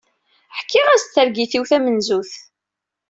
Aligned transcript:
Ḥkiɣ-as-d 0.57 1.09
targit-iw 1.13 1.63
tamenzut. 1.69 2.31